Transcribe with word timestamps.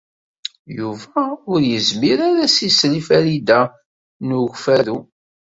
Yuba 0.77 1.21
ur 1.51 1.61
izmir 1.77 2.17
ara 2.27 2.39
ad 2.45 2.51
s-isel 2.55 2.93
i 2.99 3.01
Farida 3.07 3.61
n 4.25 4.27
Ukeffadu. 4.41 4.97